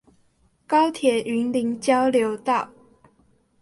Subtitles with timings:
[0.65, 2.71] 高鐵雲林交流道